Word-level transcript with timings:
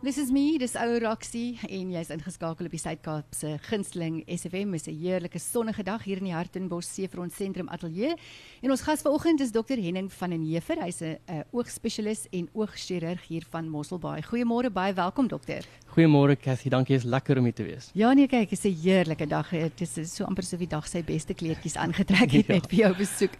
This 0.00 0.16
is 0.16 0.28
me, 0.30 0.54
dis 0.62 0.76
ou 0.78 0.92
Roxy 1.02 1.56
en 1.66 1.88
jy's 1.90 2.12
ingeskakel 2.14 2.68
op 2.68 2.74
die 2.74 2.78
Suid-Kaap 2.78 3.32
se 3.34 3.56
gunsteling 3.66 4.20
SFM. 4.30 4.70
Dit 4.70 4.86
is 4.86 4.86
'n 4.86 4.94
heerlike 4.94 5.40
sonnige 5.40 5.82
dag 5.82 6.04
hier 6.04 6.18
in 6.18 6.24
die 6.24 6.32
Hartenbos 6.32 6.86
Seefront 6.86 7.32
Sentrum 7.32 7.68
Ateljee. 7.68 8.14
En 8.62 8.70
ons 8.70 8.80
gas 8.80 9.02
vanoggend 9.02 9.40
is 9.40 9.50
Dr 9.50 9.74
Henning 9.74 10.12
van 10.12 10.30
den 10.30 10.44
Heever. 10.44 10.80
Hy's 10.84 11.00
'n 11.02 11.18
oogspesialis 11.50 12.28
en 12.30 12.48
oogchirurg 12.52 13.26
hier 13.26 13.44
van 13.50 13.68
Mosselbaai. 13.68 14.22
Goeiemôre, 14.22 14.70
baie 14.70 14.94
welkom 14.94 15.26
dokter. 15.26 15.64
Goeiemôre 15.96 16.36
Cathy, 16.40 16.68
dankie, 16.68 16.94
is 16.94 17.02
lekker 17.02 17.36
om 17.38 17.44
hier 17.44 17.54
te 17.54 17.64
wees. 17.64 17.90
Ja 17.92 18.12
nee, 18.12 18.28
kyk, 18.28 18.50
dit 18.50 18.64
is 18.64 18.70
'n 18.70 18.80
heerlike 18.82 19.26
dag. 19.26 19.50
Dit 19.50 19.80
is 19.80 20.14
so 20.14 20.24
amper 20.24 20.44
so 20.44 20.56
wie 20.56 20.68
dag 20.68 20.86
sy 20.86 21.02
beste 21.02 21.34
kleertjies 21.34 21.76
aangetrek 21.76 22.30
het 22.30 22.46
ja. 22.48 22.54
net 22.54 22.66
vir 22.68 22.78
jou 22.78 22.96
besoek. 22.96 23.32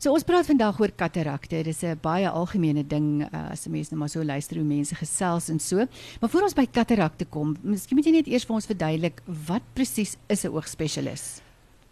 So 0.00 0.14
ons 0.16 0.24
praat 0.24 0.46
vandag 0.48 0.78
oor 0.80 0.88
katarakte. 0.96 1.58
Dit 1.60 1.66
is 1.74 1.82
'n 1.84 1.98
baie 2.00 2.24
algemene 2.24 2.86
ding 2.86 3.20
uh, 3.20 3.50
as 3.50 3.66
'n 3.66 3.70
mens 3.70 3.90
net 3.90 3.98
maar 3.98 4.08
so 4.08 4.24
luister 4.24 4.56
hoe 4.56 4.64
mense 4.64 4.94
gesels 4.94 5.50
en 5.50 5.60
so. 5.60 5.76
Maar 6.20 6.30
voor 6.30 6.42
ons 6.42 6.54
by 6.54 6.66
katarakte 6.66 7.26
kom, 7.26 7.56
miskien 7.60 7.96
moet 7.96 8.06
jy 8.06 8.12
net 8.12 8.26
eers 8.26 8.44
vir 8.46 8.54
ons 8.54 8.66
verduidelik 8.66 9.20
wat 9.26 9.62
presies 9.74 10.16
is 10.26 10.44
'n 10.44 10.48
oogspesialis? 10.48 11.42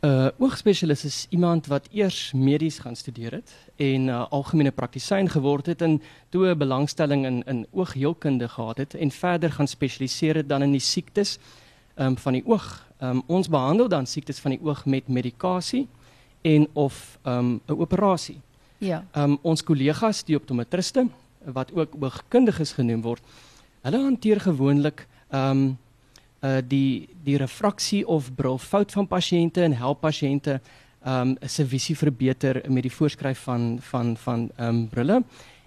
'n 0.01 0.07
uh, 0.09 0.31
Oogspesialis 0.39 1.05
is 1.05 1.27
iemand 1.29 1.67
wat 1.67 1.89
eers 1.93 2.33
medies 2.33 2.79
gaan 2.79 2.97
studeer 2.97 3.33
het 3.33 3.53
en 3.77 4.05
'n 4.05 4.09
uh, 4.09 4.25
algemene 4.31 4.71
praktisyn 4.71 5.29
geword 5.29 5.67
het 5.67 5.83
en 5.83 6.01
toe 6.31 6.49
'n 6.49 6.59
belangstelling 6.59 7.27
in 7.27 7.43
in 7.47 7.67
oogheelkunde 7.73 8.49
gehad 8.49 8.79
het 8.79 8.95
en 8.95 9.11
verder 9.11 9.53
gaan 9.53 9.69
spesialiseer 9.69 10.35
het 10.35 10.49
dan 10.49 10.63
in 10.63 10.73
die 10.73 10.81
siektes 10.81 11.39
um, 11.97 12.17
van 12.17 12.33
die 12.33 12.47
oog. 12.47 12.87
Um, 13.03 13.23
ons 13.27 13.49
behandel 13.49 13.89
dan 13.89 14.07
siektes 14.07 14.39
van 14.39 14.51
die 14.51 14.61
oog 14.63 14.87
met 14.87 15.09
medikasie 15.09 15.89
en 16.49 16.69
of 16.73 17.19
'n 17.25 17.31
um, 17.31 17.61
operasie. 17.67 18.41
Ja. 18.79 19.05
Um, 19.17 19.39
ons 19.43 19.63
kollegas, 19.63 20.25
die 20.25 20.37
optometriste 20.37 21.09
wat 21.45 21.73
ook 21.75 21.95
oogkundiges 22.01 22.73
genoem 22.73 23.03
word, 23.03 23.23
hulle 23.83 24.03
hanteer 24.03 24.41
gewoonlik 24.41 25.07
um 25.31 25.79
uh 26.41 26.61
die 26.63 27.09
die 27.25 27.37
refraksie 27.37 28.07
of 28.07 28.35
brilfout 28.35 28.93
van 28.93 29.07
pasiënte 29.07 29.63
en 29.63 29.73
help 29.73 30.01
pasiënte 30.01 30.61
um 31.07 31.37
se 31.47 31.67
visie 31.67 31.97
verbeter 31.97 32.63
met 32.71 32.83
die 32.83 32.93
voorskrif 32.93 33.39
van 33.39 33.79
van 33.81 34.17
van 34.17 34.51
um 34.59 34.89
brille. 34.89 35.23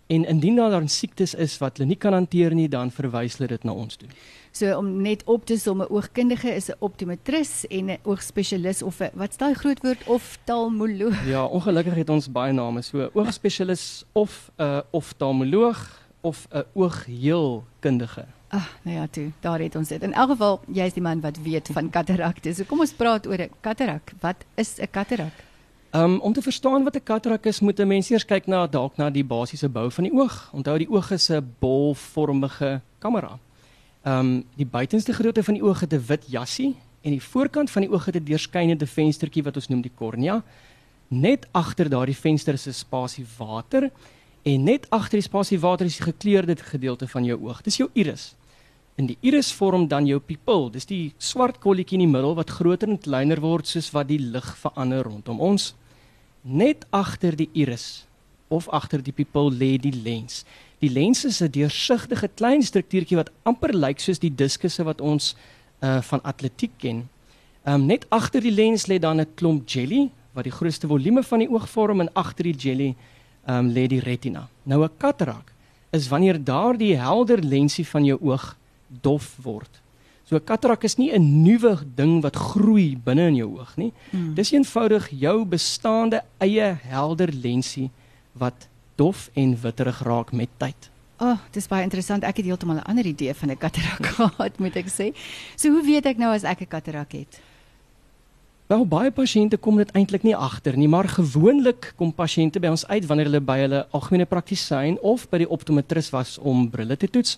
En 0.07 0.25
indien 0.25 0.55
daar 0.55 0.69
dan 0.69 0.87
siektes 0.87 1.33
is 1.33 1.57
wat 1.57 1.77
hulle 1.77 1.87
nie 1.87 1.97
kan 1.97 2.13
hanteer 2.13 2.55
nie, 2.55 2.69
dan 2.69 2.91
verwys 2.91 3.37
hulle 3.37 3.47
dit 3.47 3.63
na 3.63 3.71
ons 3.71 3.95
toe. 3.95 4.09
So 4.51 4.77
om 4.77 5.01
net 5.01 5.23
op 5.25 5.45
te 5.45 5.57
som, 5.57 5.81
'n 5.81 5.87
oogkundige 5.89 6.55
is 6.55 6.69
'n 6.69 6.75
optometris 6.79 7.67
en 7.67 7.89
'n 7.89 7.99
oogspesialis 8.03 8.81
of 8.81 8.99
'n 8.99 9.09
wat's 9.13 9.37
daai 9.37 9.53
groot 9.53 9.81
woord 9.81 10.03
oftalmoloog? 10.07 11.25
Ja, 11.25 11.45
ongelukkig 11.45 11.95
het 11.95 12.09
ons 12.09 12.31
baie 12.31 12.53
name. 12.53 12.81
So 12.81 13.09
oogspesialis 13.13 14.03
of 14.11 14.51
'n 14.57 14.63
uh, 14.63 14.79
oftalmoloog 14.91 16.01
of 16.21 16.47
'n 16.51 16.63
oogheelkundige. 16.73 18.25
Ag, 18.47 18.79
nou 18.81 18.97
ja, 18.97 19.07
toe, 19.07 19.31
daar 19.39 19.59
het 19.59 19.75
ons 19.75 19.87
dit. 19.87 20.03
In 20.03 20.13
elk 20.13 20.29
geval, 20.29 20.59
jy 20.67 20.83
is 20.83 20.93
die 20.93 21.01
man 21.01 21.21
wat 21.21 21.37
weet 21.37 21.69
van 21.71 21.89
katarakte. 21.89 22.53
So 22.53 22.63
kom 22.63 22.79
ons 22.79 22.93
praat 22.93 23.27
oor 23.27 23.39
'n 23.39 23.49
katarak. 23.61 24.11
Wat 24.19 24.35
is 24.55 24.79
'n 24.79 24.87
katarak? 24.91 25.33
Um, 25.95 26.19
om 26.19 26.33
te 26.33 26.41
verstaan 26.41 26.83
wat 26.83 26.95
'n 26.95 27.03
katarak 27.03 27.45
is, 27.45 27.59
moet 27.59 27.79
'n 27.79 27.87
mens 27.87 28.09
eers 28.09 28.25
kyk 28.25 28.47
na 28.47 28.67
dalk 28.67 28.97
na 28.97 29.09
die 29.09 29.23
basiese 29.23 29.69
bou 29.69 29.91
van 29.91 30.03
die 30.03 30.13
oog. 30.13 30.49
Onthou 30.53 30.77
die 30.77 30.89
oog 30.89 31.11
is 31.11 31.29
'n 31.29 31.55
bolvormige 31.59 32.81
kamera. 32.99 33.39
Ehm 34.01 34.19
um, 34.19 34.43
die 34.55 34.65
buitenste 34.65 35.13
gedeelte 35.13 35.43
van 35.43 35.53
die 35.53 35.63
oog 35.63 35.79
het 35.79 35.93
'n 35.93 36.05
wit 36.07 36.23
jassie 36.27 36.75
en 37.01 37.11
die 37.11 37.21
voorkant 37.21 37.69
van 37.69 37.81
die 37.81 37.91
oog 37.91 38.05
het 38.05 38.15
'n 38.15 38.23
deurskynende 38.23 38.87
venstertjie 38.87 39.43
wat 39.43 39.55
ons 39.55 39.67
noem 39.67 39.81
die 39.81 39.91
kornea. 39.95 40.43
Net 41.07 41.47
agter 41.51 41.89
daardie 41.89 42.15
venster 42.15 42.53
is 42.53 42.67
'n 42.67 42.73
spasie 42.73 43.25
water 43.37 43.91
en 44.41 44.63
net 44.63 44.89
agter 44.89 45.19
die 45.19 45.29
spasie 45.29 45.59
water 45.59 45.85
is 45.85 45.97
die 45.97 46.05
gekleurde 46.05 46.55
gedeelte 46.55 47.07
van 47.07 47.25
jou 47.25 47.39
oog. 47.41 47.61
Dis 47.61 47.77
jou 47.77 47.89
iris. 47.93 48.35
In 48.95 49.05
die 49.05 49.17
iris 49.21 49.53
vorm 49.53 49.87
dan 49.87 50.05
jou 50.05 50.19
pupil. 50.19 50.69
Dis 50.71 50.85
die 50.85 51.13
swart 51.17 51.59
kolletjie 51.59 51.99
in 51.99 52.05
die 52.05 52.13
middel 52.13 52.35
wat 52.35 52.49
groter 52.49 52.89
en 52.89 52.99
kleiner 52.99 53.39
word 53.39 53.67
soos 53.67 53.91
wat 53.91 54.07
die 54.07 54.19
lig 54.19 54.57
verander 54.57 55.03
rondom 55.03 55.39
ons. 55.39 55.75
Net 56.41 56.85
agter 56.89 57.35
die 57.35 57.49
iris 57.53 58.07
of 58.47 58.69
agter 58.69 59.03
die 59.03 59.13
pupil 59.13 59.51
lê 59.51 59.77
die 59.77 60.01
lens. 60.03 60.45
Die 60.81 60.89
lens 60.89 61.25
is 61.25 61.41
'n 61.41 61.51
deursigtige 61.51 62.29
klein 62.33 62.63
struktuurtjie 62.63 63.17
wat 63.17 63.31
amper 63.43 63.73
lyk 63.73 63.99
soos 63.99 64.19
die 64.19 64.35
diskusse 64.35 64.83
wat 64.83 65.01
ons 65.01 65.35
uh 65.81 66.01
van 66.01 66.21
atletiek 66.23 66.71
ken. 66.77 67.09
Um 67.65 67.85
net 67.85 68.05
agter 68.09 68.41
die 68.41 68.51
lens 68.51 68.87
lê 68.87 68.97
dan 68.99 69.21
'n 69.21 69.33
klomp 69.35 69.69
jelly 69.69 70.09
wat 70.33 70.43
die 70.43 70.51
grootste 70.51 70.87
volume 70.87 71.23
van 71.23 71.39
die 71.39 71.49
oog 71.49 71.69
vorm 71.69 72.01
en 72.01 72.13
agter 72.13 72.43
die 72.43 72.57
jelly 72.57 72.95
um 73.47 73.69
lê 73.69 73.87
die 73.87 73.99
retina. 73.99 74.47
Nou 74.63 74.83
'n 74.83 74.97
katarak 74.97 75.53
is 75.91 76.07
wanneer 76.07 76.43
daardie 76.43 76.97
helder 76.97 77.43
lensie 77.43 77.87
van 77.87 78.05
jou 78.05 78.17
oog 78.21 78.57
dof 79.01 79.37
word. 79.43 79.81
So 80.23 80.35
'n 80.35 80.43
katarak 80.43 80.83
is 80.83 80.97
nie 80.97 81.11
'n 81.11 81.43
nuwe 81.43 81.77
ding 81.95 82.21
wat 82.21 82.35
groei 82.35 82.97
binne 82.97 83.27
in 83.27 83.35
jou 83.35 83.59
oog 83.59 83.77
nie. 83.77 83.93
Hmm. 84.09 84.33
Dis 84.33 84.51
eenvoudig 84.51 85.09
jou 85.09 85.45
bestaande 85.45 86.23
eie 86.39 86.77
helder 86.81 87.29
lensie 87.33 87.91
wat 88.33 88.67
dof 88.95 89.29
en 89.33 89.55
witterig 89.61 90.01
raak 90.03 90.31
met 90.31 90.49
tyd. 90.57 90.89
Ag, 91.21 91.37
oh, 91.37 91.37
dis 91.53 91.67
baie 91.69 91.83
interessant. 91.85 92.23
Ek 92.25 92.37
het 92.41 92.45
heeltemal 92.45 92.81
'n 92.81 92.89
ander 92.89 93.05
idee 93.05 93.33
van 93.33 93.51
'n 93.51 93.57
katarak 93.57 94.05
gehad, 94.17 94.59
moet 94.59 94.75
ek 94.75 94.89
sê. 94.89 95.13
So 95.55 95.69
hoe 95.69 95.85
weet 95.85 96.05
ek 96.05 96.17
nou 96.17 96.33
as 96.33 96.43
ek 96.43 96.61
'n 96.61 96.67
katarak 96.67 97.11
het? 97.11 97.41
Wel 98.71 98.85
baie 98.87 99.11
pasiënte 99.11 99.57
kom 99.57 99.77
dit 99.77 99.89
eintlik 99.91 100.23
nie 100.23 100.35
agter 100.35 100.77
nie, 100.77 100.87
maar 100.87 101.07
gewoonlik 101.07 101.93
kom 101.99 102.13
pasiënte 102.15 102.59
by 102.59 102.69
ons 102.71 102.87
uit 102.87 103.05
wanneer 103.05 103.27
hulle 103.27 103.41
by 103.43 103.57
hulle 103.59 103.81
algemene 103.91 104.25
praktisyn 104.25 104.95
of 105.01 105.29
by 105.29 105.37
die 105.37 105.49
optometris 105.49 106.09
was 106.09 106.37
om 106.37 106.69
brille 106.69 106.95
te 106.97 107.09
toets. 107.09 107.37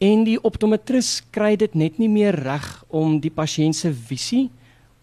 En 0.00 0.24
die 0.24 0.38
optometris 0.40 1.22
kry 1.30 1.56
dit 1.60 1.74
net 1.74 1.98
nie 1.98 2.08
meer 2.08 2.34
reg 2.34 2.84
om 2.88 3.20
die 3.20 3.30
pasiënt 3.30 3.76
se 3.76 3.92
visie 3.92 4.50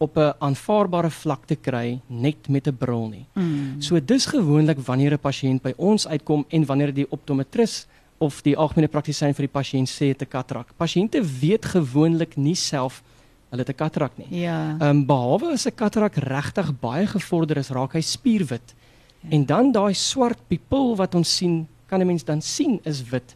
op 0.02 0.18
'n 0.18 0.34
aanvaarbare 0.40 1.10
vlak 1.10 1.46
te 1.46 1.56
kry 1.56 2.00
net 2.08 2.50
met 2.50 2.68
'n 2.68 2.78
bril 2.78 3.08
nie. 3.08 3.26
Mm. 3.34 3.82
So 3.82 4.00
dis 4.06 4.26
gewoonlik 4.26 4.80
wanneer 4.80 5.14
'n 5.14 5.20
pasiënt 5.20 5.62
by 5.62 5.74
ons 5.78 6.08
uitkom 6.08 6.46
en 6.50 6.66
wanneer 6.66 6.94
die 6.94 7.10
optometris 7.10 7.88
of 8.18 8.42
die 8.42 8.58
algemene 8.58 8.88
praktisyn 8.88 9.34
vir 9.34 9.48
die 9.48 9.60
pasiënt 9.60 9.90
sê 9.90 10.06
dit 10.14 10.22
'n 10.22 10.28
katarak. 10.28 10.68
Pasiënte 10.78 11.22
weet 11.40 11.66
gewoonlik 11.66 12.36
nie 12.38 12.56
self 12.56 13.04
hulle 13.50 13.62
het 13.62 13.70
'n 13.70 13.76
katarak 13.76 14.18
nie. 14.18 14.42
Ja. 14.42 14.78
Ehm 14.80 14.90
um, 14.90 15.06
behalwe 15.06 15.52
as 15.52 15.66
'n 15.66 15.76
katarak 15.76 16.16
regtig 16.16 16.80
baie 16.80 17.08
gevorder 17.08 17.58
is, 17.58 17.70
raak 17.70 17.94
hy 17.94 18.02
spierwit. 18.02 18.74
Ja. 19.22 19.30
En 19.30 19.46
dan 19.46 19.72
daai 19.72 19.94
swart 19.94 20.40
pupil 20.48 20.96
wat 20.96 21.16
ons 21.16 21.36
sien, 21.38 21.68
kan 21.86 22.00
'n 22.00 22.08
mens 22.08 22.24
dan 22.24 22.42
sien 22.42 22.80
is 22.84 23.04
wit. 23.10 23.36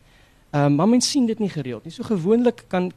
Ehm 0.51 0.65
um, 0.65 0.75
maar 0.75 0.87
mens 0.87 1.09
sien 1.09 1.25
dit 1.25 1.39
nie 1.39 1.49
gereeld 1.49 1.83
nie. 1.83 1.91
So 1.91 2.03
gewoonlik 2.03 2.63
kan 2.67 2.91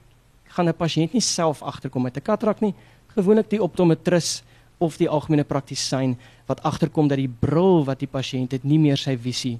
gaan 0.48 0.68
'n 0.68 0.74
pasiënt 0.74 1.12
nie 1.12 1.22
self 1.22 1.62
agterkom 1.62 2.02
met 2.02 2.16
'n 2.16 2.22
katarak 2.22 2.60
nie 2.60 2.74
gewoonlik 3.16 3.50
die 3.50 3.62
optometris 3.62 4.42
of 4.78 4.96
die 4.96 5.08
algemene 5.08 5.44
praktisyn 5.44 6.16
wat 6.46 6.62
agterkom 6.62 7.08
dat 7.08 7.18
die 7.18 7.30
bril 7.30 7.84
wat 7.84 8.00
die 8.00 8.10
pasiënt 8.10 8.52
het 8.52 8.64
nie 8.64 8.78
meer 8.78 8.96
sy 8.96 9.16
visie 9.16 9.58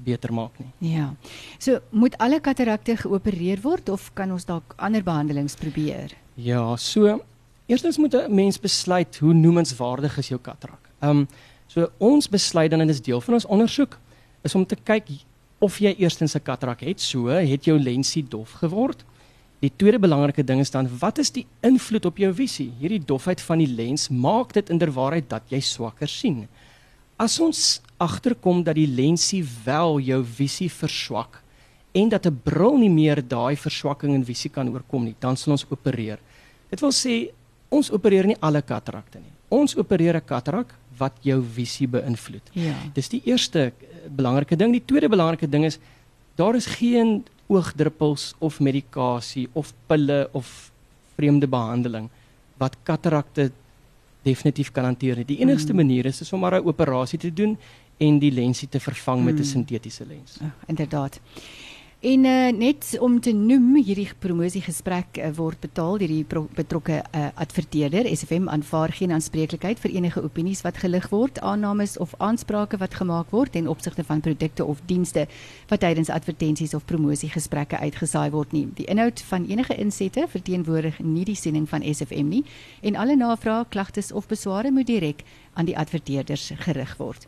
beter 0.00 0.32
maak 0.32 0.56
nie. 0.60 0.70
Ja. 0.94 1.10
So 1.58 1.80
moet 1.90 2.16
alle 2.18 2.40
katarakte 2.40 2.96
geopereer 3.02 3.60
word 3.64 3.88
of 3.92 4.10
kan 4.14 4.32
ons 4.32 4.46
dalk 4.48 4.74
ander 4.78 5.04
behandelings 5.04 5.58
probeer? 5.60 6.14
Ja, 6.40 6.76
so 6.76 7.20
eerstens 7.66 7.98
moet 7.98 8.14
'n 8.14 8.34
mens 8.34 8.58
besluit 8.58 9.16
hoe 9.18 9.34
noemenswaardig 9.34 10.18
is 10.18 10.28
jou 10.28 10.40
katarak. 10.40 10.90
Ehm 11.00 11.10
um, 11.10 11.28
so 11.66 11.86
ons 11.98 12.28
besluit 12.28 12.70
dan 12.70 12.80
en 12.80 12.86
dis 12.86 13.02
deel 13.02 13.20
van 13.20 13.34
ons 13.34 13.46
ondersoek 13.46 13.98
is 14.42 14.54
om 14.54 14.66
te 14.66 14.76
kyk 14.76 15.06
of 15.60 15.78
jy 15.78 15.94
eerstens 15.98 16.34
'n 16.34 16.42
katarak 16.42 16.80
het, 16.80 17.00
so 17.00 17.26
het 17.26 17.64
jou 17.64 17.78
lensie 17.78 18.24
dof 18.28 18.52
geword. 18.52 19.04
Die 19.60 19.72
tweede 19.76 19.98
belangrike 20.00 20.44
ding 20.46 20.62
is 20.62 20.72
dan 20.72 20.88
wat 21.02 21.18
is 21.20 21.30
die 21.34 21.44
invloed 21.66 22.06
op 22.08 22.16
jou 22.20 22.30
visie? 22.32 22.70
Hierdie 22.80 23.02
dofheid 23.04 23.42
van 23.44 23.60
die 23.60 23.68
lens 23.68 24.08
maak 24.08 24.54
dit 24.56 24.72
inderwaarheid 24.72 25.28
dat 25.28 25.52
jy 25.52 25.60
swakker 25.60 26.08
sien. 26.08 26.46
As 27.20 27.36
ons 27.44 27.82
agterkom 28.00 28.62
dat 28.64 28.78
die 28.80 28.88
lensie 28.88 29.42
wel 29.66 30.00
jou 30.00 30.22
visie 30.24 30.70
verswak 30.72 31.42
en 31.92 32.08
dat 32.08 32.26
'n 32.26 32.40
bril 32.44 32.78
nie 32.78 32.88
meer 32.88 33.20
daai 33.20 33.56
verswakking 33.56 34.14
in 34.14 34.24
visie 34.24 34.50
kan 34.50 34.68
oorkom 34.68 35.04
nie, 35.04 35.16
dan 35.20 35.36
sal 35.36 35.52
ons 35.52 35.66
opereer. 35.70 36.18
Dit 36.70 36.80
wil 36.80 36.92
sê 36.92 37.30
ons 37.68 37.90
opereer 37.90 38.26
nie 38.26 38.40
alle 38.40 38.62
katarakte 38.62 39.18
nie. 39.18 39.32
Ons 39.50 39.76
opereer 39.76 40.16
'n 40.16 40.24
katarak 40.24 40.74
wat 40.96 41.12
jou 41.22 41.42
visie 41.42 41.86
beïnvloed. 41.86 42.50
Ja. 42.54 42.74
Dis 42.94 43.08
die 43.08 43.22
eerste 43.24 43.60
eh, 43.60 44.08
belangrike 44.08 44.56
ding. 44.56 44.72
Die 44.72 44.84
tweede 44.86 45.08
belangrike 45.08 45.48
ding 45.48 45.64
is 45.64 45.78
daar 46.36 46.54
is 46.54 46.66
geen 46.66 47.24
oogdruppels 47.50 48.34
of 48.38 48.60
medikasie 48.60 49.48
of 49.52 49.72
pille 49.90 50.28
of 50.32 50.70
vreemde 51.16 51.48
behandeling 51.50 52.08
wat 52.60 52.76
katarakte 52.82 53.50
definitief 54.22 54.70
kan 54.72 54.84
hanteer. 54.84 55.24
Die 55.26 55.40
enigste 55.40 55.72
mm. 55.72 55.80
manier 55.82 56.10
is, 56.10 56.20
is 56.20 56.32
om 56.32 56.40
maar 56.40 56.60
'n 56.60 56.66
operasie 56.66 57.18
te 57.18 57.32
doen 57.32 57.58
en 57.98 58.18
die 58.18 58.32
lensie 58.32 58.68
te 58.68 58.80
vervang 58.80 59.18
mm. 59.20 59.24
met 59.24 59.38
'n 59.38 59.44
sintetiese 59.44 60.06
lens. 60.06 60.38
Oh, 60.42 60.52
inderdaad. 60.66 61.20
En 62.00 62.24
uh, 62.24 62.48
net 62.48 62.96
om 63.00 63.18
te 63.20 63.32
noem, 63.36 63.74
hierdie 63.84 64.06
promosiegesprek 64.18 65.18
uh, 65.20 65.26
word 65.36 65.60
betaal 65.60 65.98
deur 66.00 66.08
die 66.08 66.46
betrokke 66.56 67.02
uh, 67.02 67.26
adverteerder. 67.36 68.06
SFM 68.08 68.46
aanvaar 68.48 68.94
geen 68.96 69.12
aanspreeklikheid 69.12 69.82
vir 69.82 69.92
enige 69.98 70.22
opinies 70.24 70.64
wat 70.64 70.80
gelig 70.80 71.10
word, 71.12 71.36
aannames 71.44 71.98
of 72.00 72.14
aansprake 72.16 72.80
wat 72.80 72.96
gemaak 72.96 73.34
word 73.36 73.52
ten 73.52 73.68
opsigte 73.68 74.06
van 74.08 74.24
produkte 74.24 74.64
of 74.64 74.80
dienste 74.88 75.26
wat 75.68 75.84
tydens 75.84 76.08
advertensies 76.08 76.72
of 76.72 76.88
promosiegesprekke 76.88 77.76
uitgesaai 77.84 78.30
word 78.32 78.56
nie. 78.56 78.64
Die 78.80 78.88
inhoud 78.88 79.20
van 79.28 79.44
enige 79.52 79.76
insette 79.76 80.24
verteenwoordig 80.32 81.02
nie 81.04 81.28
die 81.28 81.36
siening 81.36 81.68
van 81.68 81.84
SFM 81.84 82.32
nie 82.32 82.46
en 82.80 82.96
alle 82.96 83.20
navrae, 83.20 83.68
klagtes 83.68 84.08
of 84.08 84.24
besware 84.32 84.72
moet 84.72 84.88
direk 84.88 85.20
aan 85.60 85.68
die 85.68 85.76
adverteerders 85.78 86.50
gerig 86.64 86.96
word. 86.96 87.26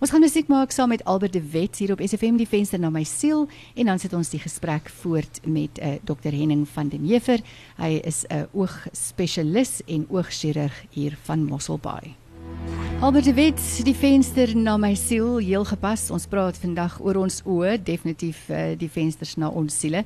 Ons 0.00 0.12
gaan 0.12 0.24
musiek 0.24 0.48
maak 0.48 0.72
saam 0.72 0.92
met 0.92 1.04
Albert 1.04 1.32
de 1.36 1.42
Wet 1.52 1.80
hier 1.80 1.92
op 1.92 2.00
SFM 2.04 2.36
die 2.40 2.48
venster 2.48 2.80
na 2.80 2.88
my 2.92 3.02
siel 3.08 3.46
en 3.74 3.90
dan 3.90 4.00
sit 4.00 4.14
ons 4.16 4.32
die 4.32 4.40
gesprek 4.40 4.88
voort 5.02 5.40
met 5.44 5.80
uh, 5.80 5.94
eh, 5.94 5.98
Dr 6.04 6.32
Henning 6.32 6.66
van 6.68 6.88
den 6.92 7.04
Heever. 7.08 7.40
Hy 7.76 8.00
is 8.04 8.24
'n 8.28 8.34
uh, 8.34 8.44
oogspesialis 8.52 9.82
en 9.86 10.06
oogchirurg 10.08 10.84
hier 10.90 11.18
van 11.24 11.44
Mosselbaai. 11.44 12.16
Albert 13.00 13.24
de 13.24 13.34
Wet, 13.34 13.60
die 13.84 13.94
venster 13.96 14.56
na 14.56 14.76
my 14.76 14.94
siel, 14.94 15.38
heel 15.40 15.64
gepas. 15.64 16.10
Ons 16.10 16.26
praat 16.28 16.58
vandag 16.60 16.98
oor 17.00 17.16
ons 17.16 17.38
oë, 17.48 17.78
definitief 17.80 18.42
uh, 18.48 18.74
die 18.76 18.90
vensters 18.92 19.36
na 19.40 19.48
ons 19.48 19.78
siele. 19.80 20.04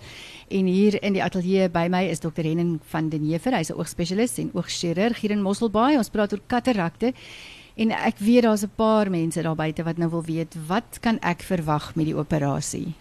En 0.48 0.66
hier 0.66 1.02
in 1.02 1.16
die 1.16 1.22
ateljee 1.22 1.66
by 1.74 1.88
my 1.90 2.04
is 2.10 2.22
Dr 2.22 2.46
Henning 2.46 2.76
van 2.92 3.08
den 3.10 3.26
Heever. 3.26 3.54
Hy's 3.54 3.70
'n 3.70 3.78
oogspesialis 3.78 4.38
en 4.38 4.50
oogchirurg 4.54 5.20
hier 5.20 5.30
in 5.30 5.42
Mosselbaai. 5.42 5.98
Ons 5.98 6.10
praat 6.10 6.32
oor 6.32 6.42
katarakte. 6.46 7.14
En 7.74 7.90
ek 7.90 8.18
weet 8.18 8.42
daar's 8.42 8.62
'n 8.62 8.70
paar 8.76 9.10
mense 9.10 9.42
daar 9.42 9.54
buite 9.54 9.82
wat 9.82 9.96
nou 9.96 10.10
wil 10.10 10.22
weet 10.22 10.54
wat 10.66 10.98
kan 11.00 11.18
ek 11.20 11.42
verwag 11.42 11.94
met 11.94 12.04
die 12.04 12.16
operasie? 12.16 12.94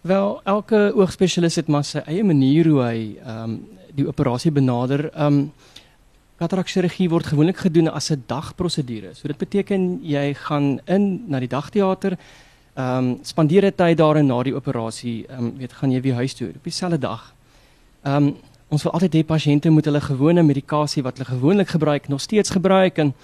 Wel, 0.00 0.40
elke 0.44 0.92
oogspesialis 0.94 1.54
het 1.56 1.66
maar 1.66 1.84
sy 1.84 1.98
eie 1.98 2.24
manier 2.24 2.66
hoe 2.68 2.82
hy 2.82 3.16
ehm 3.24 3.42
um, 3.42 3.68
die 3.94 4.06
operasie 4.06 4.50
benader. 4.50 5.10
Ehm 5.14 5.26
um, 5.26 5.52
katarakchirurgie 6.36 7.08
word 7.08 7.26
gewoonlik 7.26 7.56
gedoen 7.56 7.88
as 7.88 8.10
'n 8.10 8.22
dagprosedure. 8.26 9.14
So 9.14 9.28
dit 9.28 9.38
beteken 9.38 10.00
jy 10.02 10.34
gaan 10.34 10.80
in 10.84 11.24
na 11.28 11.38
die 11.38 11.48
dagteater, 11.48 12.18
ehm 12.74 12.98
um, 12.98 13.18
spandeer 13.22 13.64
'n 13.66 13.74
tyd 13.76 13.96
daar 13.96 14.16
en 14.16 14.26
na 14.26 14.42
die 14.42 14.54
operasie, 14.54 15.26
ehm 15.28 15.44
um, 15.44 15.56
weet 15.58 15.72
gaan 15.72 15.90
jy 15.90 16.00
weer 16.00 16.14
huis 16.14 16.34
toe 16.34 16.48
op 16.48 16.64
dieselfde 16.64 16.98
dag. 16.98 17.34
Ehm 18.02 18.16
um, 18.16 18.36
ons 18.68 18.82
wil 18.82 18.92
altyd 18.92 19.14
hê 19.14 19.24
pasiënte 19.24 19.70
moet 19.70 19.84
hulle 19.84 20.00
gewone 20.00 20.42
medikasie 20.42 21.02
wat 21.02 21.18
hulle 21.18 21.38
gewoonlik 21.38 21.68
gebruik 21.68 22.08
nog 22.08 22.20
steeds 22.20 22.50
gebruik 22.50 22.98
en 22.98 23.14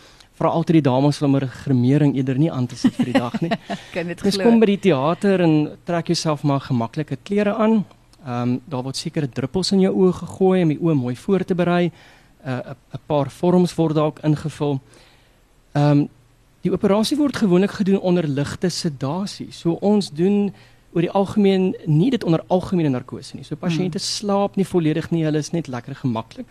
vra 0.41 0.53
altyd 0.57 0.81
die 0.81 0.89
dames 0.89 1.21
om 1.23 1.37
'n 1.37 1.49
gremering 1.49 2.17
eerder 2.17 2.39
nie 2.39 2.51
aan 2.51 2.67
te 2.67 2.77
sit 2.77 2.95
vir 2.95 3.13
die 3.13 3.19
dag 3.19 3.41
nie. 3.41 3.51
kan 3.95 4.07
dit 4.07 4.21
glo. 4.21 4.31
Dis 4.31 4.41
kom 4.41 4.61
by 4.61 4.67
die 4.67 4.79
teater 4.89 5.41
en 5.41 5.77
trek 5.85 6.07
jouself 6.07 6.43
maar 6.43 6.61
gemaklike 6.61 7.19
klere 7.23 7.55
aan. 7.55 7.85
Ehm 8.25 8.43
um, 8.43 8.61
daar 8.69 8.83
word 8.83 8.97
sekere 8.97 9.29
druppels 9.29 9.73
in 9.73 9.81
jou 9.81 9.93
oë 9.95 10.13
gegooi 10.13 10.63
om 10.63 10.69
die 10.69 10.81
oë 10.81 10.95
mooi 10.95 11.17
voor 11.17 11.45
te 11.45 11.55
berei. 11.55 11.91
'n 12.45 12.49
uh, 12.49 12.75
'n 12.95 13.01
paar 13.07 13.31
vorms 13.31 13.75
word 13.75 13.95
dalk 13.95 14.19
ingevul. 14.25 14.81
Ehm 15.73 15.91
um, 15.91 16.09
die 16.61 16.73
operasie 16.73 17.17
word 17.17 17.37
gewoonlik 17.37 17.71
gedoen 17.71 18.01
onder 18.01 18.29
ligte 18.29 18.69
sedasie. 18.69 19.53
So 19.53 19.73
ons 19.81 20.11
doen 20.11 20.53
oor 20.93 21.01
die 21.01 21.11
algemeen 21.11 21.75
nie 21.87 22.11
dit 22.11 22.25
onder 22.25 22.43
algemene 22.49 22.89
narkose 22.89 23.37
nie. 23.37 23.45
So 23.45 23.57
pasiënte 23.57 23.99
hmm. 23.99 24.07
slaap 24.07 24.57
nie 24.57 24.67
volledig 24.67 25.11
nie, 25.11 25.25
hulle 25.25 25.39
is 25.39 25.53
net 25.53 25.69
lekker 25.69 25.95
gemaklik. 25.95 26.47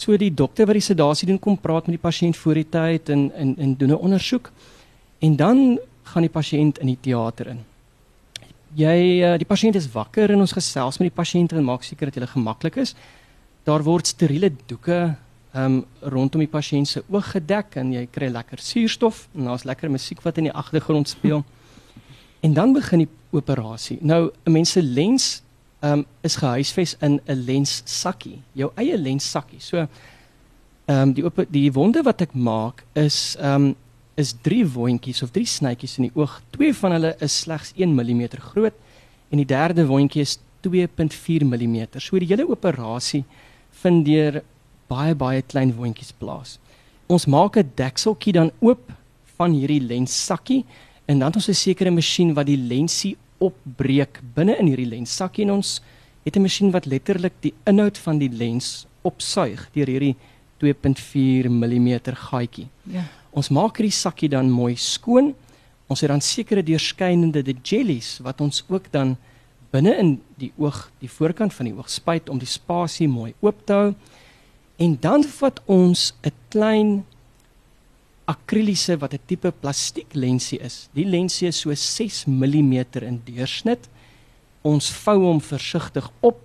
So 0.00 0.16
die 0.16 0.32
dokter 0.32 0.64
wat 0.64 0.78
die 0.78 0.84
sedasie 0.84 1.26
doen 1.28 1.38
kom 1.42 1.58
praat 1.60 1.88
met 1.88 1.98
die 1.98 2.02
pasiënt 2.02 2.38
voor 2.40 2.56
die 2.56 2.68
tyd 2.72 3.10
en 3.12 3.26
en 3.36 3.56
en 3.58 3.74
doen 3.76 3.90
'n 3.90 4.04
ondersoek. 4.06 4.50
En 5.20 5.36
dan 5.36 5.78
gaan 6.02 6.22
die 6.22 6.32
pasiënt 6.32 6.78
in 6.78 6.86
die 6.86 6.98
teater 7.00 7.46
in. 7.46 7.60
Jy 8.74 8.98
uh, 9.22 9.36
die 9.36 9.46
pasiënt 9.46 9.74
is 9.74 9.90
wakker 9.92 10.30
en 10.30 10.40
ons 10.40 10.52
gesels 10.52 10.98
met 10.98 11.10
die 11.10 11.22
pasiënt 11.22 11.52
en 11.52 11.64
maak 11.64 11.82
seker 11.82 12.06
dat 12.06 12.14
hulle 12.14 12.26
gemaklik 12.26 12.76
is. 12.76 12.94
Daar 13.64 13.82
word 13.82 14.06
steriele 14.06 14.52
doeke 14.66 15.16
um 15.54 15.84
rondom 16.00 16.40
die 16.40 16.48
pasiënt 16.48 16.88
se 16.88 17.02
oog 17.10 17.32
gedek 17.34 17.76
en 17.76 17.92
jy 17.92 18.06
kry 18.06 18.28
lekker 18.30 18.58
suurstof 18.58 19.28
en 19.34 19.44
daar's 19.44 19.64
lekker 19.64 19.90
musiek 19.90 20.22
wat 20.22 20.38
in 20.38 20.44
die 20.44 20.54
agtergrond 20.54 21.08
speel. 21.08 21.44
En 22.40 22.54
dan 22.54 22.72
begin 22.72 22.98
die 22.98 23.08
operasie. 23.30 23.98
Nou 24.00 24.30
'n 24.46 24.52
mens 24.52 24.70
se 24.70 24.82
lens 24.82 25.42
um, 25.82 26.04
is 26.20 26.36
gehuisves 26.36 26.96
in 27.00 27.20
'n 27.26 27.44
lenssakkie, 27.44 28.40
jou 28.52 28.70
eie 28.76 28.98
lenssakkie. 28.98 29.60
So 29.60 29.76
ehm 29.76 29.88
um, 30.88 31.12
die 31.12 31.24
op 31.24 31.44
die 31.48 31.72
wonde 31.72 32.02
wat 32.02 32.20
ek 32.20 32.34
maak 32.34 32.84
is 32.92 33.36
ehm 33.38 33.54
um, 33.54 33.76
is 34.14 34.34
drie 34.42 34.64
wondjies 34.66 35.22
of 35.22 35.30
drie 35.30 35.46
snytjies 35.46 35.98
in 35.98 36.08
die 36.08 36.14
oog. 36.14 36.40
Twee 36.50 36.74
van 36.74 36.92
hulle 36.92 37.14
is 37.20 37.40
slegs 37.40 37.72
1 37.76 37.94
mm 37.94 38.28
groot 38.52 38.74
en 39.30 39.36
die 39.36 39.46
derde 39.46 39.86
wondjie 39.86 40.22
is 40.22 40.38
2.4 40.66 41.44
mm. 41.44 41.86
So 41.98 42.18
die 42.18 42.26
hele 42.26 42.48
operasie 42.48 43.24
vind 43.82 44.04
deur 44.04 44.42
baie 44.88 45.14
baie 45.14 45.42
klein 45.42 45.72
wondjies 45.76 46.12
plaas. 46.12 46.58
Ons 47.06 47.26
maak 47.26 47.56
'n 47.56 47.72
dekseltjie 47.74 48.32
dan 48.32 48.50
oop 48.60 48.92
van 49.36 49.52
hierdie 49.52 49.80
lenssakkie 49.80 50.64
en 51.06 51.18
dan 51.18 51.28
het 51.28 51.36
ons 51.36 51.48
'n 51.48 51.54
sekere 51.54 51.90
masjien 51.90 52.34
wat 52.34 52.46
die 52.46 52.56
lensie 52.56 53.16
opbreek 53.40 54.20
binne 54.36 54.56
in 54.60 54.68
hierdie 54.70 54.90
lenssakkie 54.90 55.46
en 55.46 55.56
ons 55.58 55.80
het 56.24 56.36
'n 56.36 56.42
masjien 56.42 56.70
wat 56.70 56.86
letterlik 56.86 57.32
die 57.40 57.54
inhoud 57.66 57.98
van 57.98 58.18
die 58.18 58.28
lens 58.28 58.86
opsuig 59.02 59.68
deur 59.72 59.86
hierdie 59.86 60.16
2.4 60.60 61.48
mm 61.48 62.00
gaatjie. 62.04 62.68
Ja. 62.84 63.04
Ons 63.32 63.48
maak 63.48 63.78
hierdie 63.78 63.94
sakkie 63.94 64.28
dan 64.28 64.50
mooi 64.50 64.76
skoon. 64.76 65.34
Ons 65.86 66.00
het 66.00 66.10
dan 66.10 66.20
sekere 66.20 66.62
deurskynende 66.62 67.42
die 67.42 67.56
jellies 67.62 68.18
wat 68.22 68.40
ons 68.40 68.64
ook 68.68 68.92
dan 68.92 69.16
binne 69.70 69.94
in 69.98 70.20
die 70.36 70.52
oog, 70.58 70.90
die 70.98 71.10
voorkant 71.10 71.54
van 71.54 71.66
die 71.66 71.74
oog 71.74 71.90
spuit 71.90 72.28
om 72.28 72.38
die 72.38 72.48
spasie 72.50 73.08
mooi 73.08 73.34
oop 73.40 73.66
te 73.66 73.72
hou. 73.72 73.94
En 74.80 74.96
dan 75.00 75.24
vat 75.24 75.60
ons 75.66 76.12
'n 76.22 76.32
klein 76.48 77.04
akriliese 78.30 78.96
wat 79.02 79.14
'n 79.14 79.26
tipe 79.26 79.50
plastieklensie 79.50 80.60
is. 80.60 80.88
Die 80.94 81.04
lensie 81.04 81.48
is 81.48 81.60
so 81.60 81.74
6 81.74 82.26
mm 82.26 82.72
in 83.02 83.20
deursnit. 83.24 83.88
Ons 84.62 84.90
vou 84.90 85.18
hom 85.24 85.40
versigtig 85.40 86.10
op. 86.20 86.38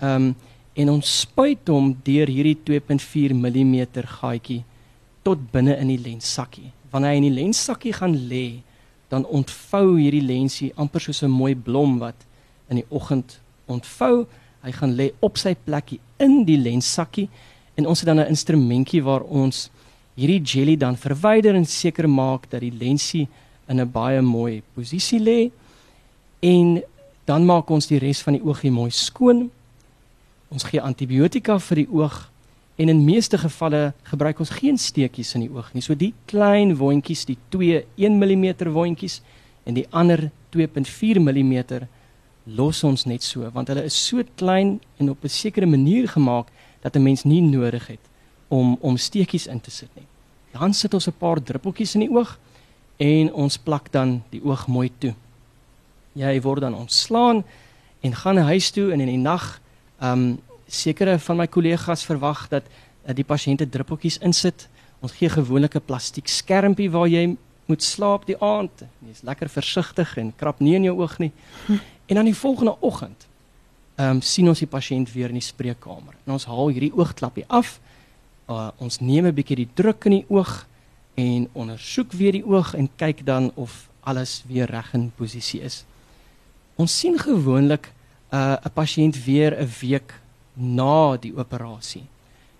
Ehm 0.00 0.16
um, 0.16 0.34
en 0.74 0.88
ons 0.88 1.20
spuit 1.20 1.68
hom 1.68 1.90
deur 2.04 2.30
hierdie 2.32 2.56
2.4 2.64 3.34
mm 3.36 3.86
gaatjie 4.08 4.62
tot 5.22 5.38
binne 5.52 5.76
in 5.76 5.90
die 5.92 6.00
lenssakkie. 6.00 6.70
Wanneer 6.90 7.10
hy 7.10 7.16
in 7.16 7.26
die 7.28 7.40
lenssakkie 7.42 7.92
gaan 7.92 8.16
lê, 8.28 8.62
dan 9.12 9.26
ontvou 9.28 9.98
hierdie 9.98 10.24
lensie 10.24 10.72
amper 10.80 11.00
soos 11.00 11.22
'n 11.22 11.30
mooi 11.30 11.54
blom 11.54 11.98
wat 11.98 12.24
in 12.70 12.76
die 12.76 12.88
oggend 12.88 13.40
ontvou. 13.66 14.26
Hy 14.62 14.72
gaan 14.72 14.96
lê 14.96 15.10
op 15.20 15.36
sy 15.36 15.54
plekkie 15.54 16.00
in 16.18 16.44
die 16.44 16.56
lenssakkie 16.56 17.28
en 17.76 17.86
ons 17.86 18.00
het 18.00 18.06
dan 18.06 18.20
'n 18.20 18.28
instrumentjie 18.28 19.02
waar 19.02 19.22
ons 19.22 19.70
hierdie 20.14 20.42
jelly 20.44 20.76
dan 20.76 20.96
verwyder 20.96 21.56
en 21.56 21.66
seker 21.66 22.08
maak 22.08 22.50
dat 22.50 22.60
die 22.60 22.72
lensie 22.72 23.28
in 23.68 23.80
'n 23.80 23.90
baie 23.92 24.20
mooi 24.20 24.62
posisie 24.74 25.20
lê 25.20 25.50
en 26.40 26.82
dan 27.24 27.46
maak 27.46 27.70
ons 27.70 27.86
die 27.86 27.98
res 27.98 28.22
van 28.22 28.34
die 28.34 28.42
oogie 28.42 28.70
mooi 28.70 28.90
skoon. 28.90 29.50
Ons 30.50 30.64
gee 30.64 30.80
antibiotika 30.80 31.58
vir 31.58 31.76
die 31.76 31.88
oog 31.88 32.30
en 32.76 32.88
in 32.88 33.04
meeste 33.04 33.38
gevalle 33.38 33.92
gebruik 34.02 34.40
ons 34.40 34.50
geen 34.50 34.78
steekies 34.78 35.34
in 35.34 35.40
die 35.46 35.50
oog 35.50 35.72
nie. 35.74 35.82
So 35.82 35.94
die 35.94 36.14
klein 36.26 36.76
wondjies, 36.76 37.24
die 37.24 37.38
2 37.50 37.84
1 37.96 38.18
mm 38.18 38.72
wondjies 38.72 39.22
en 39.64 39.74
die 39.74 39.86
ander 39.90 40.30
2.4 40.50 41.20
mm 41.20 41.86
los 42.44 42.84
ons 42.84 43.06
net 43.06 43.22
so 43.22 43.50
want 43.54 43.68
hulle 43.68 43.84
is 43.84 44.06
so 44.06 44.22
klein 44.36 44.80
en 44.98 45.10
op 45.10 45.24
'n 45.24 45.28
sekere 45.28 45.66
manier 45.66 46.08
gemaak 46.08 46.48
dat 46.82 46.96
'n 46.96 47.02
mens 47.02 47.24
nie 47.24 47.40
nodig 47.40 47.86
het 47.86 48.11
om 48.52 48.76
om 48.80 48.96
steekies 48.96 49.46
in 49.48 49.60
te 49.60 49.70
sit 49.70 49.88
nie. 49.96 50.06
Dan 50.52 50.74
sit 50.74 50.94
ons 50.94 51.08
'n 51.08 51.18
paar 51.18 51.40
druppeltjies 51.42 51.94
in 51.94 52.00
die 52.00 52.12
oog 52.12 52.38
en 52.96 53.32
ons 53.32 53.56
plak 53.56 53.92
dan 53.92 54.22
die 54.30 54.44
oog 54.44 54.66
mooi 54.66 54.90
toe. 54.98 55.14
Jy 56.12 56.40
word 56.40 56.60
dan 56.60 56.74
ontslaan 56.74 57.44
en 58.00 58.14
gaan 58.14 58.36
huis 58.36 58.70
toe 58.70 58.92
en 58.92 59.00
in 59.00 59.08
die 59.08 59.24
nag 59.24 59.60
um 60.00 60.38
sekere 60.66 61.18
van 61.18 61.36
my 61.36 61.46
kollegas 61.46 62.04
verwag 62.04 62.48
dat 62.48 62.64
uh, 62.64 63.14
die 63.14 63.24
pasiënte 63.24 63.68
druppeltjies 63.68 64.18
insit. 64.18 64.68
Ons 65.00 65.12
gee 65.12 65.28
gewoonlik 65.28 65.74
'n 65.76 65.84
plastiek 65.86 66.28
skermpie 66.28 66.90
waar 66.90 67.08
jy 67.08 67.36
moet 67.66 67.82
slaap 67.82 68.26
die 68.26 68.36
aand. 68.40 68.84
Jy's 69.06 69.22
lekker 69.22 69.48
versigtig 69.48 70.16
en 70.16 70.32
krap 70.36 70.60
nie 70.60 70.74
in 70.74 70.84
jou 70.84 71.00
oog 71.00 71.18
nie. 71.18 71.32
En 72.06 72.14
dan 72.14 72.24
die 72.24 72.34
volgende 72.34 72.76
oggend 72.80 73.26
ehm 73.96 74.10
um, 74.16 74.20
sien 74.20 74.48
ons 74.48 74.58
die 74.58 74.68
pasiënt 74.68 75.12
weer 75.12 75.28
in 75.28 75.38
die 75.38 75.44
spreekkamer. 75.44 76.14
En 76.26 76.32
ons 76.32 76.44
haal 76.44 76.68
hierdie 76.68 76.92
oogklapie 76.96 77.44
af 77.48 77.80
uh, 78.58 78.70
ons 78.78 79.00
neem 79.00 79.26
'n 79.26 79.34
bietjie 79.34 79.56
die 79.56 79.70
druk 79.74 80.04
in 80.04 80.12
die 80.12 80.26
oog 80.28 80.66
en 81.14 81.48
ondersoek 81.52 82.12
weer 82.12 82.32
die 82.32 82.46
oog 82.46 82.74
en 82.74 82.88
kyk 82.96 83.26
dan 83.26 83.50
of 83.54 83.88
alles 84.00 84.42
weer 84.46 84.70
reg 84.70 84.94
in 84.94 85.12
posisie 85.16 85.60
is. 85.60 85.84
Ons 86.76 86.98
sien 86.98 87.18
gewoonlik 87.18 87.92
'n 88.32 88.36
uh, 88.36 88.56
pasiënt 88.74 89.24
weer 89.24 89.52
'n 89.60 89.68
week 89.80 90.14
na 90.54 91.16
die 91.16 91.32
operasie. 91.36 92.04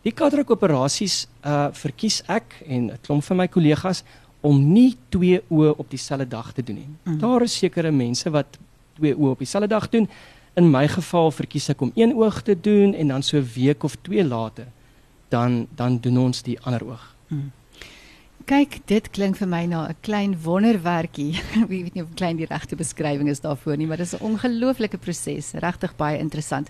Die 0.02 0.12
katarak 0.12 0.50
operasies 0.50 1.26
uh 1.46 1.68
verkies 1.72 2.22
ek 2.26 2.62
en 2.66 2.90
'n 2.90 2.99
klomp 3.02 3.25
van 3.25 3.37
my 3.37 3.49
kollegas 3.49 4.02
om 4.40 4.72
nie 4.72 4.96
twee 5.08 5.40
oë 5.49 5.76
op 5.78 5.90
dieselfde 5.90 6.28
dag 6.28 6.52
te 6.52 6.62
doen 6.62 6.76
nie. 6.76 6.88
Mm. 7.04 7.18
Daar 7.18 7.42
is 7.42 7.58
sekere 7.58 7.90
mense 7.90 8.30
wat 8.30 8.58
twee 8.99 9.14
oë 9.14 9.30
op 9.30 9.38
dieselfde 9.38 9.68
dag 9.68 9.88
doen. 9.88 10.08
In 10.54 10.70
my 10.70 10.88
geval 10.88 11.30
verkies 11.30 11.68
ek 11.68 11.80
om 11.80 11.92
een 11.94 12.14
oog 12.14 12.42
te 12.42 12.61
doen 12.61 12.94
en 12.94 13.08
dan 13.08 13.22
so 13.22 13.37
'n 13.37 13.50
week 13.54 13.82
of 13.82 13.96
twee 14.02 14.25
later 14.25 14.66
dan 15.33 15.67
dan 15.75 15.99
doen 16.05 16.21
ons 16.29 16.45
die 16.47 16.59
ander 16.61 16.85
oog. 16.85 17.09
Hmm. 17.33 17.51
Kyk, 18.43 18.81
dit 18.91 19.07
klink 19.15 19.37
vir 19.39 19.47
my 19.47 19.67
na 19.71 19.87
'n 19.89 19.97
klein 20.03 20.35
wonderwerkie. 20.43 21.39
Ek 21.62 21.69
weet 21.69 21.95
nie 21.95 22.03
of 22.03 22.15
klein 22.19 22.37
die 22.37 22.49
regte 22.51 22.77
beskrywing 22.77 23.29
is 23.31 23.41
daarvoor 23.41 23.77
nie, 23.79 23.87
maar 23.87 24.03
dit 24.03 24.07
is 24.07 24.19
'n 24.19 24.25
ongelooflike 24.25 24.99
proses, 24.99 25.53
regtig 25.55 25.97
baie 25.97 26.19
interessant. 26.19 26.69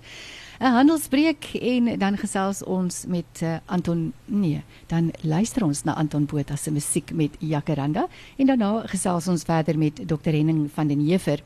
'n 0.60 0.74
Handelsbreek 0.76 1.54
en 1.54 1.98
dan 1.98 2.16
gesels 2.16 2.62
ons 2.62 3.04
met 3.06 3.40
uh, 3.42 3.56
Anton 3.66 4.12
nee, 4.24 4.62
dan 4.86 5.10
luister 5.22 5.64
ons 5.64 5.82
na 5.84 5.94
Anton 5.94 6.24
Botha 6.24 6.56
se 6.56 6.70
musiek 6.70 7.10
met 7.12 7.34
Jacaranda 7.38 8.06
en 8.36 8.46
daarna 8.46 8.86
gesels 8.86 9.28
ons 9.28 9.42
verder 9.42 9.78
met 9.78 9.96
Dr 10.06 10.30
Henning 10.30 10.70
van 10.74 10.86
den 10.86 11.00
Heever 11.00 11.42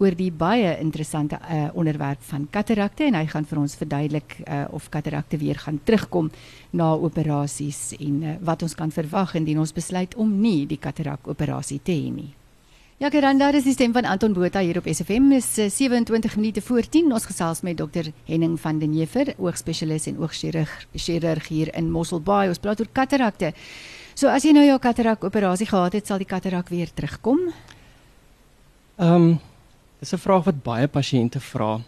oor 0.00 0.16
die 0.16 0.30
baie 0.32 0.72
interessante 0.80 1.36
uh, 1.36 1.68
onderwerp 1.76 2.22
van 2.30 2.46
katarakte 2.50 3.04
en 3.04 3.18
hy 3.18 3.26
gaan 3.28 3.44
vir 3.44 3.60
ons 3.60 3.76
verduidelik 3.76 4.36
uh, 4.40 4.64
of 4.72 4.88
katarakte 4.88 5.38
weer 5.40 5.60
gaan 5.60 5.80
terugkom 5.84 6.30
na 6.72 6.94
operasies 6.96 7.90
en 8.00 8.22
uh, 8.22 8.34
wat 8.40 8.64
ons 8.64 8.74
kan 8.74 8.90
verwag 8.90 9.36
indien 9.36 9.60
ons 9.60 9.76
besluit 9.76 10.16
om 10.16 10.32
nie 10.40 10.64
die 10.70 10.80
katarak 10.80 11.28
operasie 11.28 11.82
te 11.84 11.92
hê 11.92 12.08
nie. 12.14 12.30
Ja, 13.00 13.08
Geranda, 13.08 13.46
dis 13.52 13.64
die 13.64 13.72
stem 13.72 13.94
van 13.96 14.04
Anton 14.04 14.34
Botha 14.36 14.60
hier 14.60 14.76
op 14.76 14.84
SFM. 14.84 15.30
Is 15.32 15.46
27 15.56 16.34
minute 16.36 16.60
voor 16.60 16.84
10. 16.84 17.06
Ons 17.16 17.24
gesels 17.30 17.62
met 17.64 17.78
dokter 17.78 18.10
Henning 18.26 18.58
van 18.60 18.76
den 18.78 18.92
Heever, 18.92 19.32
oogspesialis 19.40 20.04
en 20.10 20.18
oogchirurg 20.20 20.74
chirurg 20.92 21.48
hier 21.48 21.72
in 21.80 21.88
Mosselbaai. 21.88 22.50
Ons 22.52 22.60
praat 22.60 22.80
oor 22.84 22.90
katarakte. 22.92 23.54
So 24.12 24.28
as 24.28 24.44
jy 24.44 24.52
nou 24.52 24.66
jou 24.66 24.76
katarak 24.84 25.24
operasie 25.24 25.70
gehad 25.70 25.96
het, 25.96 26.12
sal 26.12 26.20
die 26.20 26.28
katarak 26.28 26.68
weer 26.68 26.92
terugkom? 26.92 27.46
Ehm 29.00 29.30
um, 29.30 29.38
Dis 30.00 30.14
'n 30.14 30.18
vraag 30.18 30.44
wat 30.44 30.62
baie 30.62 30.88
pasiënte 30.88 31.40
vra. 31.40 31.80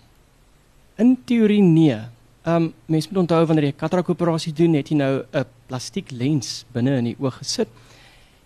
In 0.96 1.16
teorie 1.24 1.62
nee. 1.62 1.96
Ehm 2.44 2.62
um, 2.62 2.74
mense 2.86 3.08
moet 3.10 3.20
onthou 3.22 3.46
wanneer 3.46 3.64
jy 3.64 3.72
'n 3.72 3.82
katarakoperasie 3.84 4.52
doen, 4.52 4.74
het 4.74 4.88
jy 4.88 4.96
nou 4.96 5.24
'n 5.32 5.44
plastiek 5.66 6.10
lens 6.10 6.64
binne 6.72 6.96
in 6.96 7.04
die 7.04 7.16
oog 7.18 7.38
gesit. 7.38 7.68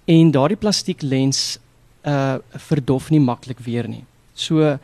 En 0.04 0.30
daardie 0.30 0.56
plastiek 0.56 1.02
lens 1.02 1.58
uh 2.04 2.38
verdof 2.50 3.10
nie 3.10 3.20
maklik 3.20 3.58
weer 3.58 3.88
nie. 3.88 4.04
So 4.34 4.78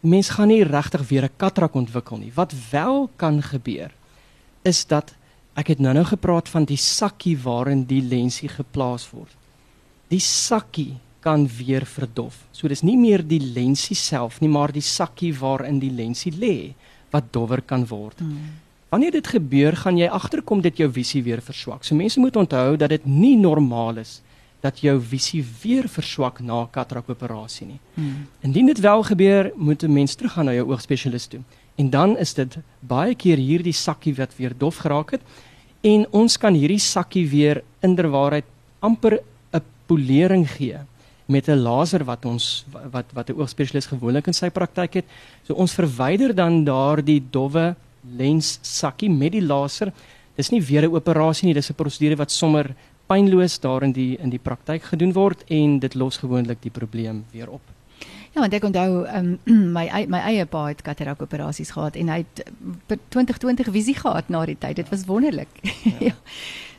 mense 0.00 0.32
gaan 0.32 0.48
nie 0.48 0.64
regtig 0.64 1.08
weer 1.08 1.24
'n 1.24 1.36
katarak 1.36 1.74
ontwikkel 1.74 2.16
nie. 2.16 2.32
Wat 2.34 2.52
wel 2.70 3.10
kan 3.16 3.42
gebeur 3.42 3.90
is 4.62 4.86
dat 4.86 5.14
ek 5.54 5.66
het 5.66 5.78
nou-nou 5.78 6.04
gepraat 6.04 6.48
van 6.48 6.64
die 6.64 6.76
sakkie 6.76 7.38
waarin 7.38 7.84
die 7.84 8.02
lensie 8.02 8.48
geplaas 8.48 9.10
word. 9.10 9.36
Die 10.08 10.20
sakkie 10.20 10.96
kan 11.24 11.46
weer 11.58 11.86
verdof. 11.88 12.36
So 12.52 12.68
dis 12.68 12.84
nie 12.84 12.98
meer 13.00 13.24
die 13.24 13.40
lensie 13.40 13.96
self 13.96 14.40
nie, 14.42 14.50
maar 14.52 14.72
die 14.74 14.84
sakkie 14.84 15.32
waarin 15.38 15.80
die 15.80 15.92
lensie 15.92 16.32
lê 16.36 16.74
wat 17.14 17.32
dowwer 17.32 17.62
kan 17.62 17.86
word. 17.88 18.20
Hmm. 18.20 18.60
Wanneer 18.92 19.16
dit 19.16 19.26
gebeur, 19.26 19.74
gaan 19.76 19.98
jy 19.98 20.06
agterkom 20.06 20.60
dat 20.62 20.78
jou 20.78 20.90
visie 20.92 21.22
weer 21.26 21.40
verswak. 21.42 21.82
So 21.82 21.96
mense 21.98 22.20
moet 22.20 22.36
onthou 22.36 22.76
dat 22.78 22.92
dit 22.92 23.06
nie 23.08 23.36
normaal 23.40 24.02
is 24.04 24.20
dat 24.64 24.80
jou 24.80 24.94
visie 25.00 25.42
weer 25.62 25.88
verswak 25.92 26.40
na 26.40 26.62
katarakoperasie 26.72 27.66
nie. 27.68 27.80
Hmm. 27.96 28.26
Indien 28.46 28.70
dit 28.70 28.80
wel 28.80 29.02
gebeur, 29.02 29.52
moet 29.56 29.82
'n 29.82 29.92
mens 29.92 30.14
teruggaan 30.14 30.44
na 30.44 30.54
jou 30.54 30.70
oogspesialis 30.70 31.26
toe. 31.26 31.40
En 31.76 31.90
dan 31.90 32.16
is 32.18 32.34
dit 32.34 32.56
baie 32.80 33.14
keer 33.14 33.36
hierdie 33.36 33.72
sakkie 33.72 34.14
wat 34.14 34.36
weer 34.36 34.52
dof 34.58 34.76
geraak 34.76 35.10
het 35.10 35.22
en 35.80 36.06
ons 36.10 36.36
kan 36.36 36.54
hierdie 36.54 36.80
sakkie 36.80 37.28
weer 37.28 37.62
inderwaarheid 37.80 38.44
amper 38.80 39.20
'n 39.52 39.62
polering 39.86 40.48
gee 40.48 40.78
met 41.26 41.48
'n 41.48 41.62
laser 41.62 42.04
wat 42.04 42.24
ons 42.24 42.64
wat 42.90 43.04
wat 43.12 43.30
'n 43.30 43.38
oogspesialis 43.38 43.86
gewoonlik 43.86 44.26
in 44.26 44.34
sy 44.34 44.50
praktyk 44.50 44.94
het. 44.94 45.04
So 45.42 45.54
ons 45.54 45.74
verwyder 45.74 46.34
dan 46.34 46.64
daardie 46.64 47.22
dowwe 47.30 47.74
lens 48.16 48.58
sakkie 48.62 49.10
met 49.10 49.32
die 49.32 49.42
laser. 49.42 49.92
Dis 50.36 50.50
nie 50.50 50.62
weer 50.62 50.82
'n 50.82 50.94
operasie 50.94 51.46
nie, 51.46 51.54
dis 51.54 51.70
'n 51.70 51.74
prosedure 51.74 52.16
wat 52.16 52.30
sommer 52.30 52.74
pynloos 53.06 53.60
daar 53.60 53.82
in 53.82 53.92
die 53.92 54.18
in 54.18 54.30
die 54.30 54.38
praktyk 54.38 54.82
gedoen 54.82 55.12
word 55.12 55.44
en 55.48 55.78
dit 55.78 55.94
los 55.94 56.16
gewoonlik 56.16 56.62
die 56.62 56.70
probleem 56.70 57.24
weer 57.32 57.50
op. 57.50 57.60
Ja, 58.34 58.40
want 58.40 58.54
ek 58.54 58.64
onthou 58.64 59.06
um, 59.06 59.38
my 59.76 60.06
my 60.08 60.18
eie 60.18 60.46
pa 60.46 60.66
het 60.66 60.82
katarak 60.82 61.22
operasies 61.22 61.70
gehad 61.70 61.96
en 61.96 62.08
hy 62.08 62.24
het 62.24 62.42
2020 63.08 63.70
visie 63.70 63.94
gehad 63.94 64.28
na 64.28 64.44
die 64.46 64.58
tyd. 64.58 64.76
Dit 64.76 64.88
was 64.88 65.04
wonderlik. 65.06 65.48
Ja. 65.84 65.92
ja. 66.08 66.14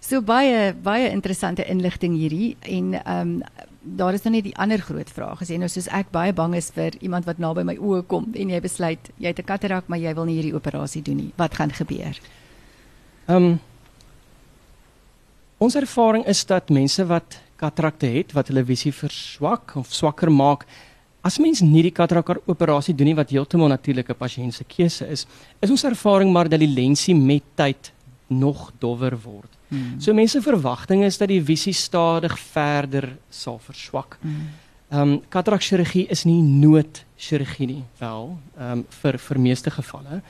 So 0.05 0.21
baie 0.21 0.73
baie 0.73 1.09
interessante 1.09 1.65
inligting 1.65 2.17
hierdie 2.17 2.57
en 2.61 2.93
ehm 3.03 3.31
um, 3.37 3.63
daar 3.85 4.13
is 4.13 4.23
nou 4.25 4.33
net 4.33 4.43
die 4.43 4.55
ander 4.57 4.81
groot 4.81 5.09
vraag. 5.09 5.41
As 5.41 5.49
jy 5.49 5.57
nou 5.61 5.69
soos 5.69 5.87
ek 5.93 6.11
baie 6.11 6.33
bang 6.33 6.55
is 6.55 6.71
vir 6.73 6.97
iemand 7.01 7.25
wat 7.25 7.37
naby 7.37 7.63
my 7.63 7.77
oë 7.77 8.01
kom 8.09 8.31
en 8.33 8.49
jy 8.49 8.59
besluit 8.61 9.11
jy 9.17 9.27
het 9.27 9.39
'n 9.39 9.45
katarak 9.45 9.87
maar 9.87 9.99
jy 9.99 10.13
wil 10.15 10.25
nie 10.25 10.41
hierdie 10.41 10.55
operasie 10.55 11.01
doen 11.01 11.17
nie. 11.17 11.31
Wat 11.37 11.53
gaan 11.55 11.71
gebeur? 11.71 12.19
Ehm 13.27 13.43
um, 13.43 13.59
Ons 15.57 15.77
ervaring 15.79 16.25
is 16.27 16.43
dat 16.45 16.69
mense 16.69 17.05
wat 17.07 17.37
katarakte 17.55 18.09
het 18.11 18.33
wat 18.35 18.49
hulle 18.51 18.65
visie 18.67 18.91
verswak 18.91 19.71
of 19.79 19.93
swakker 19.95 20.27
maak, 20.27 20.65
as 21.23 21.39
mens 21.39 21.61
nie 21.63 21.85
die 21.87 21.93
katarak 21.95 22.41
operasie 22.43 22.93
doen 22.93 23.07
nie 23.07 23.15
wat 23.15 23.31
heeltemal 23.31 23.71
natuurlike 23.71 24.13
pasiënt 24.19 24.53
se 24.53 24.65
keuse 24.67 25.07
is, 25.07 25.23
is 25.63 25.71
ons 25.71 25.85
ervaring 25.87 26.33
maar 26.33 26.51
dat 26.51 26.59
die 26.59 26.69
lensie 26.69 27.15
met 27.15 27.47
tyd 27.55 27.94
nog 28.27 28.71
dowwer 28.79 29.17
word. 29.21 29.51
Hmm. 29.67 29.99
So 30.01 30.13
mense 30.13 30.41
verwagting 30.41 31.03
is 31.03 31.17
dat 31.17 31.27
die 31.27 31.43
visie 31.43 31.73
stadig 31.73 32.39
verder 32.39 33.17
sal 33.29 33.59
verswak. 33.59 34.17
Hmm. 34.21 34.49
Ehm 34.89 35.01
um, 35.01 35.21
katarakchirurgie 35.29 36.07
is 36.13 36.23
nie 36.23 36.41
noodchirurgie 36.41 37.67
nie, 37.67 37.83
wel, 37.97 38.37
ehm 38.57 38.71
um, 38.71 38.85
vir 39.01 39.17
vir 39.17 39.39
meeste 39.39 39.71
gevalle. 39.71 40.21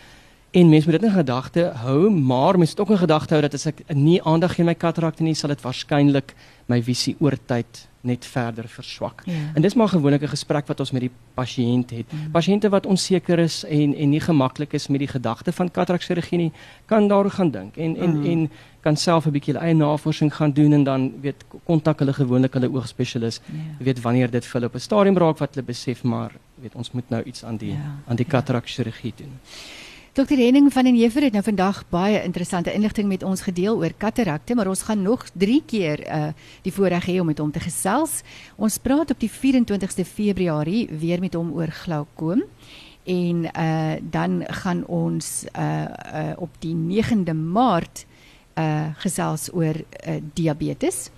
En 0.56 0.70
mense 0.70 0.88
moet 0.88 1.02
dit 1.02 1.10
in 1.10 1.18
gedagte 1.18 1.64
hou, 1.84 2.10
maar 2.10 2.58
mense 2.58 2.74
moet 2.78 2.86
ook 2.86 2.96
in 2.96 3.04
gedagte 3.04 3.34
hou 3.34 3.42
dat 3.42 3.54
as 3.54 3.66
ek 3.66 3.84
nie 3.92 4.22
aandag 4.24 4.56
gee 4.56 4.64
aan 4.64 4.72
my 4.72 4.78
katarakte 4.80 5.24
nie, 5.24 5.36
sal 5.36 5.52
dit 5.52 5.62
waarskynlik 5.62 6.32
my 6.72 6.82
visie 6.82 7.16
oor 7.20 7.36
tyd 7.46 7.88
net 8.06 8.26
verder 8.26 8.68
verswak. 8.68 9.22
Ja. 9.26 9.34
En 9.54 9.62
dis 9.62 9.74
maar 9.74 9.88
gewoonlik 9.88 10.22
'n 10.22 10.28
gesprek 10.28 10.68
wat 10.68 10.80
ons 10.80 10.92
met 10.92 11.02
die 11.02 11.12
pasiënt 11.34 11.90
het. 11.90 12.12
Mm. 12.12 12.32
Pasiënte 12.32 12.70
wat 12.70 12.86
onseker 12.86 13.40
is 13.40 13.64
en 13.64 13.96
en 13.96 14.10
nie 14.10 14.20
gemaklik 14.20 14.74
is 14.74 14.88
met 14.88 15.00
die 15.00 15.08
gedagte 15.08 15.52
van 15.52 15.72
katarakchirurgie 15.72 16.38
nie, 16.38 16.52
kan 16.86 17.08
daar 17.08 17.30
gaan 17.30 17.52
dink 17.52 17.78
en 17.78 17.98
en 17.98 18.20
mm. 18.20 18.26
en 18.26 18.50
kan 18.82 18.96
self 18.96 19.26
'n 19.26 19.32
bietjie 19.32 19.54
hulle 19.54 19.66
eie 19.66 19.76
navorsing 19.76 20.36
gaan 20.36 20.52
doen 20.52 20.74
en 20.74 20.84
dan 20.84 21.14
weet 21.22 21.46
kontak 21.64 22.00
hulle 22.00 22.14
gewoonlik 22.14 22.54
hulle 22.54 22.74
oogspesialis. 22.74 23.42
Ja. 23.46 23.84
Weet 23.84 24.02
wanneer 24.02 24.32
dit 24.32 24.46
vir 24.46 24.54
hulle 24.54 24.66
op 24.66 24.76
'n 24.76 24.80
stadium 24.80 25.18
raak 25.18 25.38
wat 25.38 25.56
hulle 25.56 25.66
besef 25.66 26.04
maar 26.04 26.32
weet 26.56 26.76
ons 26.76 26.92
moet 26.92 27.10
nou 27.10 27.24
iets 27.24 27.44
aan 27.44 27.58
die 27.58 27.72
ja. 27.72 28.00
aan 28.08 28.16
die 28.16 28.26
katarakchirurgie 28.26 29.14
doen. 29.16 29.40
Ja. 29.44 29.85
Dr 30.16 30.38
Henning 30.40 30.74
van 30.74 30.84
den 30.88 30.96
Heever 30.96 31.26
het 31.28 31.34
nou 31.36 31.42
vandag 31.44 31.82
baie 31.92 32.22
interessante 32.24 32.72
inligting 32.72 33.10
met 33.12 33.24
ons 33.24 33.42
gedeel 33.44 33.76
oor 33.82 33.92
katarakte, 34.00 34.56
maar 34.56 34.70
ons 34.72 34.86
gaan 34.88 35.02
nog 35.02 35.26
3 35.34 35.64
keer 35.68 36.00
uh 36.08 36.28
die 36.64 36.72
voorreg 36.72 37.04
hê 37.10 37.18
om 37.20 37.28
met 37.28 37.42
hom 37.44 37.52
te 37.52 37.60
gesels. 37.60 38.22
Ons 38.56 38.78
praat 38.80 39.12
op 39.12 39.20
die 39.20 39.28
24ste 39.28 40.06
Februarie 40.08 40.88
weer 40.88 41.20
met 41.20 41.36
hom 41.36 41.50
oor 41.52 41.68
glaukoom 41.68 42.46
en 43.04 43.42
uh 43.44 43.96
dan 44.00 44.46
gaan 44.48 44.86
ons 44.88 45.50
uh, 45.52 45.84
uh 45.84 46.32
op 46.40 46.56
die 46.64 46.76
9de 46.76 47.36
Maart 47.36 48.06
uh 48.56 48.96
gesels 49.04 49.50
oor 49.52 49.76
uh, 49.76 50.16
diabetes 50.34 51.10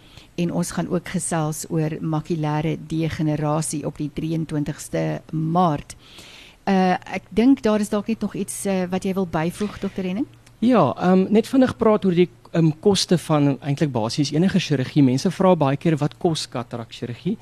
en 0.41 0.51
ons 0.51 0.71
gaan 0.71 0.89
ook 0.89 1.13
gesels 1.13 1.67
oor 1.69 1.99
makulêre 2.01 2.79
degenerasie 2.87 3.85
op 3.85 4.01
die 4.01 4.09
23ste 4.09 5.21
Maart. 5.31 5.93
Uh 5.93 6.35
ek 6.67 7.23
dink 7.29 7.61
daar 7.63 7.79
is 7.79 7.89
dalk 7.89 8.07
net 8.07 8.21
nog 8.21 8.35
iets 8.35 8.65
uh, 8.65 8.83
wat 8.91 9.03
jy 9.03 9.13
wil 9.13 9.27
byvoeg 9.27 9.79
dokter 9.79 10.03
Henning? 10.03 10.27
Ja, 10.59 10.93
ehm 10.97 11.11
um, 11.11 11.27
net 11.29 11.47
vinnig 11.47 11.77
praat 11.77 12.05
oor 12.05 12.15
die 12.15 12.29
ehm 12.51 12.65
um, 12.65 12.73
koste 12.79 13.17
van 13.17 13.57
eintlik 13.61 13.91
basies 13.91 14.31
enige 14.31 14.59
chirurgie. 14.59 15.03
Mense 15.03 15.31
vra 15.31 15.55
baie 15.55 15.77
keer 15.77 15.97
wat 15.97 16.17
kos 16.17 16.47
katarak 16.49 16.91
chirurgie? 16.91 17.37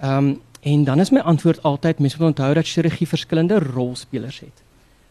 Ehm 0.00 0.16
um, 0.16 0.40
en 0.62 0.84
dan 0.84 1.00
is 1.00 1.10
my 1.10 1.20
antwoord 1.20 1.62
altyd 1.62 1.98
mense 1.98 2.16
moet 2.18 2.26
onthou 2.26 2.54
dat 2.54 2.66
chirurgie 2.66 3.08
verskillende 3.08 3.58
rolspelers 3.58 4.40
het. 4.40 4.62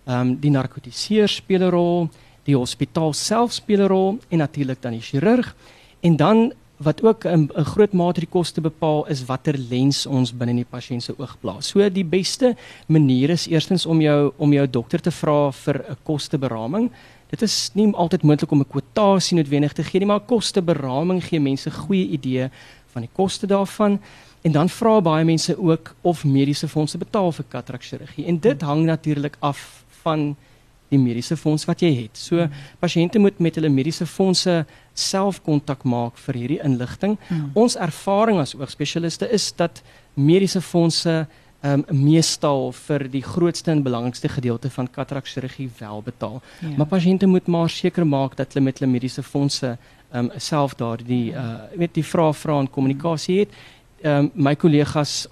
Ehm 0.06 0.20
um, 0.20 0.36
die 0.40 0.52
narkotiseer 0.52 1.28
speel 1.28 1.62
'n 1.68 1.70
rol, 1.70 2.10
die 2.44 2.56
hospitaal 2.56 3.14
self 3.14 3.52
speel 3.52 3.84
'n 3.84 3.88
rol 3.88 4.20
en 4.30 4.38
natuurlik 4.38 4.82
dan 4.82 4.92
die 4.92 5.02
chirurg. 5.02 5.56
En 6.00 6.16
dan 6.16 6.54
wat 6.84 7.04
ook 7.04 7.26
'n 7.26 7.50
'n 7.56 7.64
groot 7.64 7.94
mate 7.94 8.20
die 8.20 8.30
koste 8.30 8.62
bepaal 8.62 9.08
is 9.08 9.26
watter 9.26 9.58
lens 9.58 10.06
ons 10.06 10.32
binne 10.38 10.56
die 10.56 10.66
pasiënt 10.66 11.04
se 11.04 11.14
oog 11.18 11.38
plaas. 11.40 11.68
So 11.68 11.90
die 11.90 12.06
beste 12.06 12.56
manier 12.88 13.30
is 13.30 13.48
eerstens 13.48 13.86
om 13.86 14.02
jou 14.02 14.34
om 14.38 14.54
jou 14.54 14.70
dokter 14.70 15.02
te 15.02 15.12
vra 15.12 15.52
vir 15.52 15.86
'n 15.90 15.98
kosteberaming. 16.04 16.92
Dit 17.30 17.42
is 17.42 17.72
nie 17.74 17.94
altyd 17.94 18.24
moontlik 18.24 18.52
om 18.52 18.60
'n 18.60 18.70
kwotasie 18.70 19.38
noodwendig 19.38 19.74
te 19.74 19.84
gee 19.84 20.00
nie, 20.00 20.08
maar 20.08 20.20
'n 20.20 20.26
kosteberaming 20.26 21.24
gee 21.24 21.40
mense 21.40 21.70
'n 21.70 21.74
goeie 21.88 22.08
idee 22.08 22.50
van 22.94 23.02
die 23.02 23.12
koste 23.14 23.48
daarvan. 23.48 24.00
En 24.42 24.52
dan 24.52 24.70
vra 24.70 25.02
baie 25.02 25.26
mense 25.26 25.58
ook 25.58 25.96
of 26.02 26.24
mediese 26.24 26.68
fondse 26.68 26.98
betaal 26.98 27.32
vir 27.32 27.46
katarakchirurgie. 27.48 28.26
En 28.26 28.40
dit 28.40 28.62
hang 28.62 28.86
natuurlik 28.86 29.36
af 29.40 29.84
van 30.04 30.36
die 30.92 31.00
mediese 31.00 31.38
fonds 31.38 31.66
wat 31.66 31.80
jy 31.80 31.92
het. 32.04 32.18
So 32.18 32.42
hmm. 32.42 32.52
pasiënte 32.80 33.20
moet 33.20 33.40
met 33.40 33.56
hulle 33.56 33.70
mediese 33.70 34.06
fondse 34.06 34.66
self 34.94 35.42
kontak 35.44 35.84
maak 35.84 36.18
vir 36.26 36.36
hierdie 36.36 36.60
inligting. 36.64 37.18
Hmm. 37.28 37.52
Ons 37.54 37.76
ervaring 37.76 38.40
as 38.40 38.56
oogspesialiste 38.56 39.30
is 39.32 39.52
dat 39.56 39.82
mediese 40.14 40.62
fondse 40.62 41.26
ehm 41.62 41.84
um, 41.90 41.98
meestal 42.04 42.72
vir 42.74 43.06
die 43.14 43.22
grootste 43.22 43.70
en 43.72 43.84
belangrikste 43.86 44.30
gedeelte 44.30 44.70
van 44.70 44.88
katarakchirurgie 44.90 45.70
wel 45.78 46.02
betaal. 46.02 46.42
Ja. 46.60 46.72
Maar 46.78 46.88
pasiënte 46.90 47.28
moet 47.30 47.48
maar 47.48 47.70
seker 47.70 48.08
maak 48.08 48.36
dat 48.36 48.54
hulle 48.54 48.66
met 48.66 48.80
hulle 48.80 48.92
mediese 48.92 49.24
fondse 49.24 49.78
ehm 50.12 50.26
um, 50.26 50.32
self 50.38 50.74
daardie 50.76 51.32
uh 51.32 51.78
weet 51.78 51.94
die 51.94 52.06
vrae 52.06 52.34
vra 52.34 52.60
en 52.60 52.70
kommunikasie 52.70 53.40
het. 53.40 53.54
Ehm 54.02 54.26
um, 54.26 54.32
my 54.34 54.56
kollegas 54.56 55.28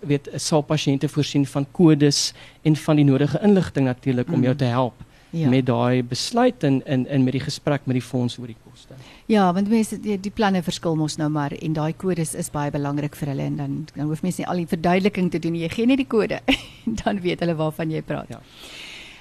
weet 0.00 0.28
sal 0.36 0.62
pasiënte 0.62 1.08
voorsien 1.08 1.46
van 1.46 1.66
kodes 1.72 2.32
en 2.62 2.76
van 2.76 2.96
die 2.96 3.04
nodige 3.04 3.40
inligting 3.42 3.86
natuurlik 3.86 4.32
om 4.32 4.42
jou 4.42 4.54
mm. 4.54 4.58
te 4.58 4.64
help 4.64 4.94
ja. 5.30 5.48
met 5.48 5.66
daai 5.66 6.02
besluit 6.02 6.64
en 6.64 6.80
in 6.86 7.06
in 7.06 7.24
met 7.24 7.32
die 7.32 7.44
gesprek 7.44 7.86
met 7.86 7.98
die 7.98 8.04
fonds 8.04 8.38
oor 8.38 8.46
die 8.46 8.58
koste. 8.64 8.94
Ja, 9.26 9.52
want 9.54 9.68
mense 9.68 10.00
die, 10.00 10.18
die 10.20 10.34
planne 10.34 10.62
verskil 10.62 10.96
mos 10.96 11.16
nou 11.16 11.28
maar 11.30 11.52
en 11.52 11.72
daai 11.72 11.92
kodes 11.92 12.34
is 12.34 12.50
baie 12.50 12.70
belangrik 12.70 13.16
vir 13.16 13.34
hulle 13.34 13.48
en 13.48 13.56
dan 13.56 13.78
dan 13.94 14.06
hoef 14.06 14.22
mense 14.22 14.42
nie 14.42 14.48
al 14.48 14.62
die 14.62 14.70
verduideliking 14.70 15.30
te 15.30 15.38
doen. 15.38 15.54
Jy 15.54 15.68
gee 15.68 15.86
net 15.86 16.02
die 16.02 16.10
kode 16.10 16.40
dan 17.04 17.20
weet 17.20 17.40
hulle 17.40 17.56
waarvan 17.58 17.90
jy 17.90 18.02
praat. 18.02 18.28
Ja. 18.36 18.40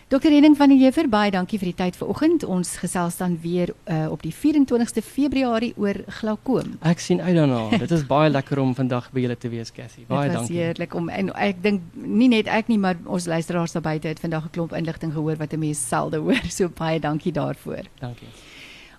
Dokter 0.10 0.32
Henning 0.34 0.56
van 0.58 0.72
die 0.74 0.80
Jefer, 0.82 1.06
baie 1.06 1.30
dankie 1.30 1.60
vir 1.62 1.70
die 1.70 1.76
tyd 1.78 1.98
vanoggend. 2.00 2.42
Ons 2.42 2.72
gesels 2.82 3.20
dan 3.20 3.36
weer 3.44 3.70
uh, 3.86 4.08
op 4.10 4.24
die 4.26 4.32
24ste 4.34 5.04
Februarie 5.06 5.70
oor 5.78 6.00
glaukoom. 6.18 6.72
Ek 6.82 6.98
sien 6.98 7.22
uit 7.22 7.36
daarna. 7.38 7.60
Dit 7.84 7.94
is 7.94 8.08
baie 8.10 8.32
lekker 8.34 8.58
om 8.58 8.72
vandag 8.74 9.12
by 9.14 9.22
julle 9.28 9.38
te 9.38 9.52
wees, 9.54 9.70
Cassie. 9.70 10.08
Baie 10.10 10.32
dankie. 10.34 10.56
Dit 10.56 10.58
was 10.58 10.66
heerlik 10.66 10.98
om 10.98 11.14
en 11.14 11.30
ek 11.38 11.62
dink 11.62 11.86
nie 11.94 12.32
net 12.34 12.50
ek 12.50 12.74
nie, 12.74 12.80
maar 12.82 12.98
ons 13.06 13.30
luisteraars 13.30 13.78
daar 13.78 13.86
buite 13.86 14.10
het 14.10 14.24
vandag 14.26 14.50
'n 14.50 14.56
klomp 14.58 14.74
inligting 14.74 15.14
gehoor 15.14 15.38
wat 15.38 15.54
'n 15.54 15.62
mens 15.62 15.78
selde 15.78 16.18
hoor. 16.18 16.42
So 16.58 16.74
baie 16.74 16.98
dankie 17.00 17.32
daarvoor. 17.32 17.86
Dankie. 18.02 18.34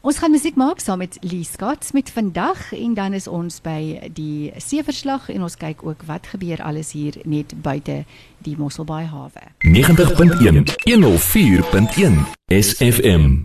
Ons 0.01 0.17
gaan 0.17 0.33
musiek 0.33 0.57
maak 0.57 0.79
saam 0.81 1.03
met 1.03 1.19
Lee 1.21 1.45
Scott 1.45 1.93
met 1.93 2.11
vandag 2.11 2.73
en 2.73 2.95
dan 2.95 3.13
is 3.13 3.27
ons 3.29 3.61
by 3.61 4.09
die 4.17 4.49
seeverslag 4.57 5.29
en 5.29 5.45
ons 5.45 5.59
kyk 5.61 5.85
ook 5.85 6.07
wat 6.09 6.31
gebeur 6.33 6.63
alles 6.65 6.95
hier 6.97 7.19
net 7.29 7.53
buite 7.61 7.99
die 8.41 8.57
Mosselbaai 8.57 9.05
hawe. 9.13 9.45
90.1 9.69 10.73
104.1 10.89 12.25
SFM 12.49 13.45